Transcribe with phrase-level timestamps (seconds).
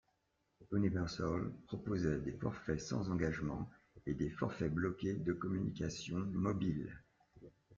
[0.71, 3.69] Universal proposait des forfaits sans engagement
[4.07, 7.03] et des forfaits bloqués de communications mobiles.